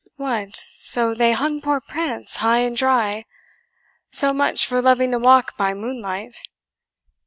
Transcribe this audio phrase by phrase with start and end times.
[0.15, 3.25] "What, so they hung poor Prance high and dry?
[4.09, 6.35] so much for loving to walk by moonlight.